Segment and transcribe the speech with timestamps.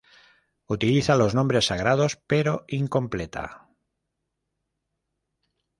[0.65, 3.69] Utiliza los nombres sagrados, pero incompleta.